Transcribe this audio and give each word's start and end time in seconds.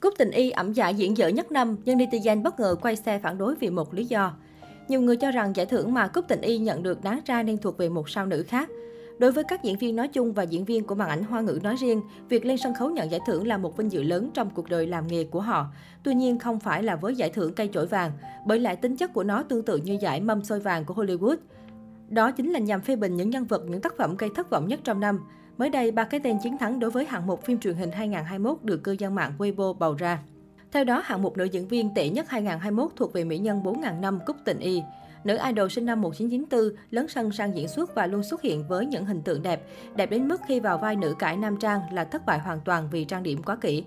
Cúp 0.00 0.14
Tình 0.18 0.30
Y 0.30 0.50
ẩm 0.50 0.72
dạ 0.72 0.88
diễn 0.88 1.16
dở 1.16 1.28
nhất 1.28 1.52
năm, 1.52 1.76
nhưng 1.84 1.98
netizen 1.98 2.42
bất 2.42 2.60
ngờ 2.60 2.74
quay 2.82 2.96
xe 2.96 3.18
phản 3.18 3.38
đối 3.38 3.54
vì 3.54 3.70
một 3.70 3.94
lý 3.94 4.04
do. 4.04 4.32
Nhiều 4.88 5.00
người 5.00 5.16
cho 5.16 5.30
rằng 5.30 5.56
giải 5.56 5.66
thưởng 5.66 5.94
mà 5.94 6.08
Cúp 6.08 6.28
Tình 6.28 6.40
Y 6.40 6.58
nhận 6.58 6.82
được 6.82 7.04
đáng 7.04 7.20
ra 7.26 7.42
nên 7.42 7.58
thuộc 7.58 7.78
về 7.78 7.88
một 7.88 8.08
sao 8.08 8.26
nữ 8.26 8.44
khác. 8.48 8.70
Đối 9.18 9.32
với 9.32 9.44
các 9.44 9.62
diễn 9.62 9.78
viên 9.78 9.96
nói 9.96 10.08
chung 10.08 10.32
và 10.32 10.42
diễn 10.42 10.64
viên 10.64 10.84
của 10.84 10.94
màn 10.94 11.08
ảnh 11.08 11.24
hoa 11.24 11.40
ngữ 11.40 11.58
nói 11.62 11.76
riêng, 11.76 12.02
việc 12.28 12.44
lên 12.44 12.56
sân 12.56 12.74
khấu 12.74 12.90
nhận 12.90 13.10
giải 13.10 13.20
thưởng 13.26 13.46
là 13.46 13.58
một 13.58 13.76
vinh 13.76 13.92
dự 13.92 14.02
lớn 14.02 14.30
trong 14.34 14.50
cuộc 14.50 14.68
đời 14.68 14.86
làm 14.86 15.06
nghề 15.06 15.24
của 15.24 15.40
họ. 15.40 15.66
Tuy 16.02 16.14
nhiên 16.14 16.38
không 16.38 16.60
phải 16.60 16.82
là 16.82 16.96
với 16.96 17.14
giải 17.14 17.30
thưởng 17.30 17.54
cây 17.54 17.70
chổi 17.72 17.86
vàng, 17.86 18.12
bởi 18.46 18.58
lại 18.58 18.76
tính 18.76 18.96
chất 18.96 19.12
của 19.12 19.24
nó 19.24 19.42
tương 19.42 19.62
tự 19.62 19.76
như 19.76 19.98
giải 20.00 20.20
mâm 20.20 20.44
xôi 20.44 20.60
vàng 20.60 20.84
của 20.84 20.94
Hollywood. 20.94 21.36
Đó 22.08 22.30
chính 22.30 22.52
là 22.52 22.58
nhằm 22.58 22.80
phê 22.80 22.96
bình 22.96 23.16
những 23.16 23.30
nhân 23.30 23.44
vật, 23.44 23.62
những 23.68 23.80
tác 23.80 23.96
phẩm 23.96 24.16
gây 24.16 24.30
thất 24.34 24.50
vọng 24.50 24.68
nhất 24.68 24.80
trong 24.84 25.00
năm. 25.00 25.20
Mới 25.60 25.70
đây, 25.70 25.90
ba 25.90 26.04
cái 26.04 26.20
tên 26.20 26.38
chiến 26.38 26.58
thắng 26.58 26.78
đối 26.78 26.90
với 26.90 27.04
hạng 27.04 27.26
mục 27.26 27.44
phim 27.44 27.58
truyền 27.58 27.74
hình 27.74 27.90
2021 27.92 28.58
được 28.62 28.84
cư 28.84 28.92
dân 28.92 29.14
mạng 29.14 29.32
Weibo 29.38 29.74
bầu 29.74 29.94
ra. 29.94 30.18
Theo 30.72 30.84
đó, 30.84 31.02
hạng 31.04 31.22
mục 31.22 31.36
nữ 31.36 31.44
diễn 31.44 31.68
viên 31.68 31.94
tệ 31.94 32.08
nhất 32.08 32.28
2021 32.28 32.90
thuộc 32.96 33.12
về 33.12 33.24
mỹ 33.24 33.38
nhân 33.38 33.62
4.000 33.62 34.00
năm 34.00 34.18
Cúc 34.26 34.36
Tình 34.44 34.58
Y. 34.58 34.82
Nữ 35.24 35.38
idol 35.46 35.68
sinh 35.68 35.86
năm 35.86 36.00
1994, 36.00 36.76
lớn 36.90 37.08
sân 37.08 37.32
sang 37.32 37.56
diễn 37.56 37.68
xuất 37.68 37.94
và 37.94 38.06
luôn 38.06 38.22
xuất 38.22 38.42
hiện 38.42 38.68
với 38.68 38.86
những 38.86 39.04
hình 39.04 39.22
tượng 39.22 39.42
đẹp, 39.42 39.62
đẹp 39.96 40.10
đến 40.10 40.28
mức 40.28 40.40
khi 40.48 40.60
vào 40.60 40.78
vai 40.78 40.96
nữ 40.96 41.14
cải 41.18 41.36
nam 41.36 41.56
trang 41.56 41.80
là 41.92 42.04
thất 42.04 42.26
bại 42.26 42.38
hoàn 42.38 42.60
toàn 42.60 42.88
vì 42.90 43.04
trang 43.04 43.22
điểm 43.22 43.42
quá 43.42 43.56
kỹ. 43.56 43.84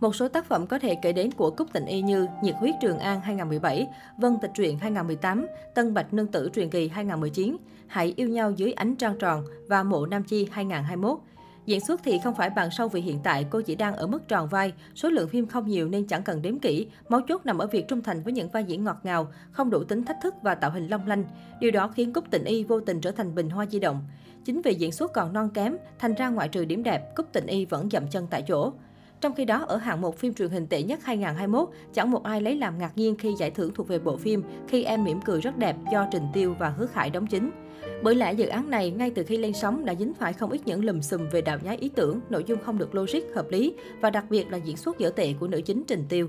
Một 0.00 0.14
số 0.14 0.28
tác 0.28 0.44
phẩm 0.44 0.66
có 0.66 0.78
thể 0.78 0.94
kể 0.94 1.12
đến 1.12 1.32
của 1.32 1.50
Cúc 1.50 1.72
Tịnh 1.72 1.86
Y 1.86 2.02
như 2.02 2.26
Nhiệt 2.42 2.54
huyết 2.58 2.74
Trường 2.82 2.98
An 2.98 3.20
2017, 3.20 3.86
Vân 4.18 4.38
Tịch 4.42 4.50
truyện 4.54 4.78
2018, 4.78 5.46
Tân 5.74 5.94
Bạch 5.94 6.14
Nương 6.14 6.26
Tử 6.26 6.50
truyền 6.54 6.70
kỳ 6.70 6.88
2019, 6.88 7.56
Hãy 7.86 8.14
yêu 8.16 8.28
nhau 8.28 8.50
dưới 8.50 8.72
ánh 8.72 8.96
trăng 8.96 9.18
tròn 9.18 9.44
và 9.68 9.82
Mộ 9.82 10.06
Nam 10.06 10.22
Chi 10.22 10.48
2021. 10.52 11.18
Diễn 11.66 11.80
xuất 11.80 12.00
thì 12.04 12.18
không 12.24 12.34
phải 12.34 12.50
bằng 12.50 12.70
sâu 12.70 12.88
vì 12.88 13.00
hiện 13.00 13.20
tại 13.24 13.46
cô 13.50 13.60
chỉ 13.60 13.74
đang 13.74 13.96
ở 13.96 14.06
mức 14.06 14.28
tròn 14.28 14.48
vai, 14.48 14.72
số 14.94 15.08
lượng 15.08 15.28
phim 15.28 15.46
không 15.46 15.66
nhiều 15.66 15.88
nên 15.88 16.06
chẳng 16.06 16.22
cần 16.22 16.42
đếm 16.42 16.58
kỹ. 16.58 16.86
Máu 17.08 17.20
chốt 17.28 17.40
nằm 17.44 17.58
ở 17.58 17.66
việc 17.66 17.88
trung 17.88 18.02
thành 18.02 18.22
với 18.22 18.32
những 18.32 18.48
vai 18.48 18.64
diễn 18.64 18.84
ngọt 18.84 19.00
ngào, 19.02 19.28
không 19.50 19.70
đủ 19.70 19.84
tính 19.84 20.04
thách 20.04 20.18
thức 20.22 20.34
và 20.42 20.54
tạo 20.54 20.70
hình 20.70 20.88
long 20.88 21.06
lanh. 21.06 21.24
Điều 21.60 21.70
đó 21.70 21.88
khiến 21.88 22.12
Cúc 22.12 22.30
Tịnh 22.30 22.44
Y 22.44 22.64
vô 22.64 22.80
tình 22.80 23.00
trở 23.00 23.10
thành 23.10 23.34
bình 23.34 23.50
hoa 23.50 23.66
di 23.66 23.78
động. 23.78 24.00
Chính 24.44 24.62
vì 24.62 24.74
diễn 24.74 24.92
xuất 24.92 25.12
còn 25.12 25.32
non 25.32 25.50
kém, 25.54 25.76
thành 25.98 26.14
ra 26.14 26.28
ngoại 26.28 26.48
trừ 26.48 26.64
điểm 26.64 26.82
đẹp, 26.82 27.14
Cúc 27.16 27.32
Tịnh 27.32 27.46
Y 27.46 27.64
vẫn 27.64 27.90
dậm 27.90 28.06
chân 28.08 28.26
tại 28.30 28.42
chỗ. 28.42 28.72
Trong 29.20 29.34
khi 29.34 29.44
đó, 29.44 29.64
ở 29.68 29.76
hạng 29.76 30.00
mục 30.00 30.16
phim 30.16 30.34
truyền 30.34 30.50
hình 30.50 30.66
tệ 30.66 30.82
nhất 30.82 31.04
2021, 31.04 31.68
chẳng 31.94 32.10
một 32.10 32.22
ai 32.22 32.40
lấy 32.40 32.56
làm 32.56 32.78
ngạc 32.78 32.92
nhiên 32.96 33.16
khi 33.16 33.34
giải 33.38 33.50
thưởng 33.50 33.74
thuộc 33.74 33.88
về 33.88 33.98
bộ 33.98 34.16
phim 34.16 34.42
Khi 34.68 34.84
em 34.84 35.04
mỉm 35.04 35.20
cười 35.20 35.40
rất 35.40 35.56
đẹp 35.56 35.76
do 35.92 36.06
Trình 36.10 36.26
Tiêu 36.32 36.54
và 36.58 36.68
Hứa 36.68 36.86
Khải 36.86 37.10
đóng 37.10 37.26
chính. 37.26 37.50
Bởi 38.02 38.14
lẽ 38.14 38.32
dự 38.32 38.46
án 38.46 38.70
này 38.70 38.90
ngay 38.90 39.10
từ 39.10 39.24
khi 39.24 39.36
lên 39.36 39.52
sóng 39.52 39.84
đã 39.84 39.94
dính 39.94 40.14
phải 40.14 40.32
không 40.32 40.50
ít 40.50 40.60
những 40.64 40.84
lùm 40.84 41.00
xùm 41.00 41.28
về 41.32 41.40
đạo 41.40 41.58
nhái 41.62 41.76
ý 41.76 41.88
tưởng, 41.88 42.20
nội 42.30 42.44
dung 42.46 42.58
không 42.62 42.78
được 42.78 42.94
logic, 42.94 43.34
hợp 43.34 43.46
lý 43.50 43.74
và 44.00 44.10
đặc 44.10 44.24
biệt 44.30 44.50
là 44.50 44.56
diễn 44.56 44.76
xuất 44.76 44.98
dở 44.98 45.10
tệ 45.10 45.32
của 45.40 45.48
nữ 45.48 45.60
chính 45.60 45.82
Trình 45.86 46.04
Tiêu. 46.08 46.28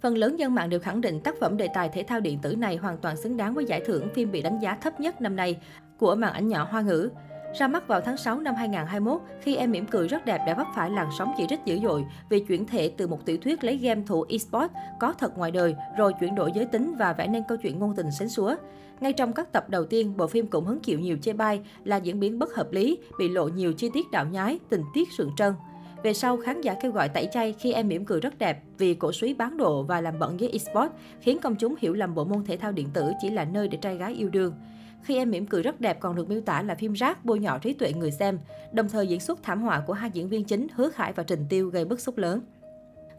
Phần 0.00 0.18
lớn 0.18 0.38
dân 0.38 0.54
mạng 0.54 0.70
đều 0.70 0.80
khẳng 0.80 1.00
định 1.00 1.20
tác 1.20 1.34
phẩm 1.40 1.56
đề 1.56 1.68
tài 1.74 1.88
thể 1.88 2.02
thao 2.02 2.20
điện 2.20 2.38
tử 2.42 2.56
này 2.56 2.76
hoàn 2.76 2.98
toàn 2.98 3.16
xứng 3.16 3.36
đáng 3.36 3.54
với 3.54 3.64
giải 3.64 3.80
thưởng 3.86 4.08
phim 4.14 4.30
bị 4.30 4.42
đánh 4.42 4.58
giá 4.62 4.74
thấp 4.74 5.00
nhất 5.00 5.20
năm 5.20 5.36
nay 5.36 5.58
của 5.98 6.14
màn 6.14 6.32
ảnh 6.32 6.48
nhỏ 6.48 6.68
hoa 6.70 6.80
ngữ. 6.80 7.10
Ra 7.54 7.68
mắt 7.68 7.88
vào 7.88 8.00
tháng 8.00 8.16
6 8.16 8.40
năm 8.40 8.54
2021, 8.54 9.20
khi 9.40 9.56
em 9.56 9.70
mỉm 9.70 9.86
cười 9.86 10.08
rất 10.08 10.24
đẹp 10.24 10.38
đã 10.46 10.54
vấp 10.54 10.66
phải 10.74 10.90
làn 10.90 11.08
sóng 11.18 11.32
chỉ 11.36 11.46
trích 11.48 11.60
dữ 11.64 11.78
dội 11.82 12.04
vì 12.28 12.40
chuyển 12.40 12.66
thể 12.66 12.92
từ 12.96 13.06
một 13.06 13.26
tiểu 13.26 13.36
thuyết 13.42 13.64
lấy 13.64 13.76
game 13.76 14.02
thủ 14.06 14.24
esports 14.28 14.74
có 15.00 15.12
thật 15.12 15.38
ngoài 15.38 15.50
đời 15.50 15.76
rồi 15.98 16.12
chuyển 16.20 16.34
đổi 16.34 16.52
giới 16.54 16.66
tính 16.66 16.94
và 16.98 17.12
vẽ 17.12 17.26
nên 17.26 17.42
câu 17.48 17.58
chuyện 17.58 17.78
ngôn 17.78 17.94
tình 17.96 18.10
xến 18.10 18.28
xúa. 18.28 18.56
Ngay 19.00 19.12
trong 19.12 19.32
các 19.32 19.52
tập 19.52 19.70
đầu 19.70 19.84
tiên, 19.84 20.16
bộ 20.16 20.26
phim 20.26 20.46
cũng 20.46 20.64
hứng 20.64 20.80
chịu 20.80 21.00
nhiều 21.00 21.18
chê 21.22 21.32
bai 21.32 21.60
là 21.84 21.96
diễn 21.96 22.20
biến 22.20 22.38
bất 22.38 22.54
hợp 22.54 22.72
lý, 22.72 22.98
bị 23.18 23.28
lộ 23.28 23.48
nhiều 23.48 23.72
chi 23.72 23.90
tiết 23.94 24.10
đạo 24.10 24.26
nhái, 24.26 24.58
tình 24.68 24.82
tiết 24.94 25.08
sượng 25.12 25.30
trân. 25.36 25.54
Về 26.02 26.14
sau, 26.14 26.36
khán 26.36 26.60
giả 26.60 26.74
kêu 26.82 26.92
gọi 26.92 27.08
tẩy 27.08 27.28
chay 27.32 27.52
khi 27.52 27.72
em 27.72 27.88
mỉm 27.88 28.04
cười 28.04 28.20
rất 28.20 28.38
đẹp 28.38 28.62
vì 28.78 28.94
cổ 28.94 29.12
suý 29.12 29.34
bán 29.34 29.56
độ 29.56 29.82
và 29.82 30.00
làm 30.00 30.18
bận 30.18 30.36
với 30.36 30.48
esports, 30.48 30.94
khiến 31.20 31.38
công 31.38 31.56
chúng 31.56 31.74
hiểu 31.78 31.94
lầm 31.94 32.14
bộ 32.14 32.24
môn 32.24 32.44
thể 32.44 32.56
thao 32.56 32.72
điện 32.72 32.88
tử 32.92 33.12
chỉ 33.20 33.30
là 33.30 33.44
nơi 33.44 33.68
để 33.68 33.78
trai 33.78 33.96
gái 33.96 34.14
yêu 34.14 34.28
đương. 34.28 34.54
Khi 35.02 35.16
em 35.16 35.30
mỉm 35.30 35.46
cười 35.46 35.62
rất 35.62 35.80
đẹp 35.80 36.00
còn 36.00 36.16
được 36.16 36.28
miêu 36.28 36.40
tả 36.40 36.62
là 36.62 36.74
phim 36.74 36.92
rác 36.92 37.24
bôi 37.24 37.38
nhọ 37.38 37.58
trí 37.58 37.72
tuệ 37.72 37.92
người 37.92 38.10
xem, 38.10 38.38
đồng 38.72 38.88
thời 38.88 39.06
diễn 39.06 39.20
xuất 39.20 39.42
thảm 39.42 39.62
họa 39.62 39.82
của 39.86 39.92
hai 39.92 40.10
diễn 40.10 40.28
viên 40.28 40.44
chính 40.44 40.66
Hứa 40.74 40.90
Khải 40.90 41.12
và 41.12 41.22
Trình 41.22 41.46
Tiêu 41.48 41.68
gây 41.68 41.84
bức 41.84 42.00
xúc 42.00 42.18
lớn. 42.18 42.40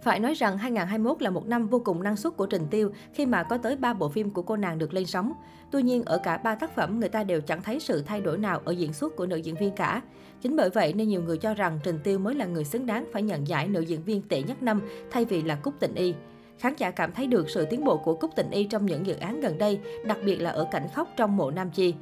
Phải 0.02 0.20
nói 0.20 0.34
rằng 0.34 0.58
2021 0.58 1.22
là 1.22 1.30
một 1.30 1.48
năm 1.48 1.68
vô 1.68 1.82
cùng 1.86 2.04
năng 2.04 2.16
suất 2.16 2.38
của 2.38 2.46
Trình 2.46 2.68
Tiêu 2.72 2.92
khi 3.14 3.26
mà 3.26 3.44
có 3.44 3.58
tới 3.58 3.76
3 3.76 3.94
bộ 3.94 4.10
phim 4.10 4.30
của 4.30 4.42
cô 4.42 4.56
nàng 4.56 4.78
được 4.78 4.94
lên 4.94 5.06
sóng. 5.06 5.34
Tuy 5.72 5.84
nhiên, 5.84 6.04
ở 6.06 6.18
cả 6.24 6.38
ba 6.38 6.56
tác 6.56 6.76
phẩm, 6.76 7.00
người 7.00 7.10
ta 7.10 7.24
đều 7.24 7.42
chẳng 7.42 7.62
thấy 7.62 7.80
sự 7.80 8.02
thay 8.02 8.22
đổi 8.22 8.38
nào 8.38 8.62
ở 8.66 8.72
diễn 8.72 8.94
xuất 8.94 9.16
của 9.16 9.26
nữ 9.26 9.36
diễn 9.36 9.56
viên 9.56 9.72
cả. 9.72 10.02
Chính 10.42 10.56
bởi 10.56 10.70
vậy 10.70 10.94
nên 10.94 11.08
nhiều 11.08 11.24
người 11.24 11.38
cho 11.38 11.54
rằng 11.54 11.80
Trình 11.84 12.00
Tiêu 12.04 12.20
mới 12.20 12.36
là 12.36 12.46
người 12.46 12.64
xứng 12.64 12.86
đáng 12.86 13.06
phải 13.14 13.22
nhận 13.22 13.48
giải 13.48 13.68
nữ 13.68 13.82
diễn 13.82 14.04
viên 14.04 14.22
tệ 14.22 14.44
nhất 14.44 14.64
năm 14.64 14.82
thay 15.12 15.26
vì 15.26 15.42
là 15.42 15.56
Cúc 15.56 15.74
tình 15.80 15.96
Y. 15.96 16.14
Khán 16.60 16.74
giả 16.78 16.92
cảm 16.92 17.12
thấy 17.12 17.28
được 17.28 17.50
sự 17.50 17.66
tiến 17.66 17.84
bộ 17.84 17.98
của 17.98 18.14
Cúc 18.16 18.36
Tịnh 18.36 18.52
Y 18.52 18.64
trong 18.64 18.86
những 18.86 19.06
dự 19.06 19.16
án 19.16 19.40
gần 19.40 19.58
đây, 19.58 19.80
đặc 20.06 20.18
biệt 20.26 20.36
là 20.36 20.50
ở 20.50 20.68
cảnh 20.72 20.88
khóc 20.94 21.08
trong 21.18 21.38
mộ 21.38 21.52
Nam 21.52 21.70
Chi. 21.70 21.94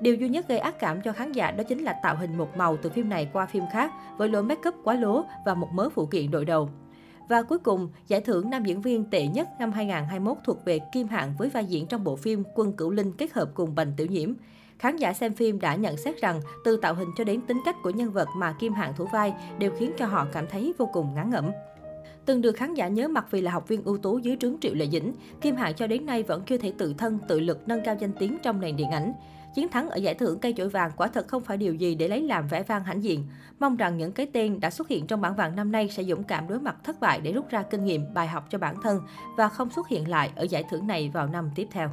Điều 0.00 0.14
duy 0.14 0.28
nhất 0.28 0.48
gây 0.48 0.58
ác 0.58 0.78
cảm 0.80 1.00
cho 1.00 1.12
khán 1.12 1.32
giả 1.32 1.50
đó 1.50 1.64
chính 1.64 1.84
là 1.84 1.92
tạo 2.02 2.16
hình 2.16 2.38
một 2.38 2.56
màu 2.56 2.76
từ 2.76 2.90
phim 2.90 3.08
này 3.08 3.28
qua 3.32 3.46
phim 3.46 3.64
khác 3.72 3.92
với 4.16 4.28
lối 4.28 4.42
make 4.42 4.68
up 4.68 4.74
quá 4.84 4.94
lố 4.94 5.24
và 5.46 5.54
một 5.54 5.68
mớ 5.72 5.88
phụ 5.88 6.06
kiện 6.06 6.30
đội 6.30 6.44
đầu. 6.44 6.68
Và 7.28 7.42
cuối 7.42 7.58
cùng, 7.58 7.88
giải 8.08 8.20
thưởng 8.20 8.50
nam 8.50 8.64
diễn 8.64 8.80
viên 8.80 9.04
tệ 9.10 9.26
nhất 9.26 9.48
năm 9.58 9.72
2021 9.72 10.36
thuộc 10.44 10.64
về 10.64 10.78
Kim 10.92 11.08
Hạng 11.08 11.34
với 11.38 11.48
vai 11.48 11.64
diễn 11.64 11.86
trong 11.86 12.04
bộ 12.04 12.16
phim 12.16 12.42
Quân 12.54 12.72
Cửu 12.72 12.90
Linh 12.90 13.12
kết 13.12 13.32
hợp 13.32 13.50
cùng 13.54 13.74
Bành 13.74 13.92
Tiểu 13.96 14.06
Nhiễm. 14.06 14.32
Khán 14.78 14.96
giả 14.96 15.12
xem 15.12 15.34
phim 15.34 15.60
đã 15.60 15.74
nhận 15.74 15.96
xét 15.96 16.20
rằng 16.20 16.40
từ 16.64 16.76
tạo 16.76 16.94
hình 16.94 17.08
cho 17.16 17.24
đến 17.24 17.40
tính 17.40 17.60
cách 17.64 17.76
của 17.82 17.90
nhân 17.90 18.10
vật 18.10 18.28
mà 18.36 18.52
Kim 18.58 18.72
Hạng 18.72 18.94
thủ 18.96 19.06
vai 19.12 19.34
đều 19.58 19.70
khiến 19.78 19.92
cho 19.98 20.06
họ 20.06 20.26
cảm 20.32 20.46
thấy 20.46 20.74
vô 20.78 20.90
cùng 20.92 21.14
ngán 21.14 21.30
ngẩm. 21.30 21.50
Từng 22.26 22.42
được 22.42 22.52
khán 22.52 22.74
giả 22.74 22.88
nhớ 22.88 23.08
mặt 23.08 23.26
vì 23.30 23.40
là 23.40 23.50
học 23.50 23.68
viên 23.68 23.82
ưu 23.84 23.98
tú 23.98 24.18
dưới 24.18 24.36
trướng 24.40 24.56
Triệu 24.60 24.74
Lệ 24.74 24.86
Dĩnh, 24.86 25.12
Kim 25.40 25.56
Hạ 25.56 25.72
cho 25.72 25.86
đến 25.86 26.06
nay 26.06 26.22
vẫn 26.22 26.42
chưa 26.46 26.56
thể 26.56 26.72
tự 26.78 26.94
thân, 26.98 27.18
tự 27.28 27.40
lực 27.40 27.68
nâng 27.68 27.84
cao 27.84 27.96
danh 28.00 28.12
tiếng 28.12 28.38
trong 28.42 28.60
nền 28.60 28.76
điện 28.76 28.90
ảnh. 28.90 29.12
Chiến 29.54 29.68
thắng 29.68 29.90
ở 29.90 29.96
giải 29.96 30.14
thưởng 30.14 30.38
cây 30.38 30.54
chổi 30.56 30.68
vàng 30.68 30.90
quả 30.96 31.08
thật 31.08 31.28
không 31.28 31.42
phải 31.42 31.56
điều 31.56 31.74
gì 31.74 31.94
để 31.94 32.08
lấy 32.08 32.22
làm 32.22 32.48
vẻ 32.48 32.62
vang 32.62 32.84
hãnh 32.84 33.04
diện. 33.04 33.24
Mong 33.60 33.76
rằng 33.76 33.98
những 33.98 34.12
cái 34.12 34.26
tên 34.32 34.60
đã 34.60 34.70
xuất 34.70 34.88
hiện 34.88 35.06
trong 35.06 35.20
bảng 35.20 35.36
vàng 35.36 35.56
năm 35.56 35.72
nay 35.72 35.88
sẽ 35.88 36.04
dũng 36.04 36.24
cảm 36.24 36.48
đối 36.48 36.60
mặt 36.60 36.76
thất 36.84 37.00
bại 37.00 37.20
để 37.20 37.32
rút 37.32 37.50
ra 37.50 37.62
kinh 37.62 37.84
nghiệm, 37.84 38.14
bài 38.14 38.26
học 38.26 38.46
cho 38.50 38.58
bản 38.58 38.74
thân 38.82 39.00
và 39.36 39.48
không 39.48 39.70
xuất 39.70 39.88
hiện 39.88 40.08
lại 40.08 40.30
ở 40.36 40.42
giải 40.42 40.64
thưởng 40.70 40.86
này 40.86 41.10
vào 41.14 41.26
năm 41.26 41.50
tiếp 41.54 41.66
theo. 41.70 41.90